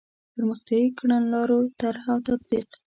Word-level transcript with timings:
پرمختیایي 0.33 0.89
کړنلارو 0.97 1.59
طرح 1.79 2.03
او 2.13 2.17
تطبیق. 2.27 2.67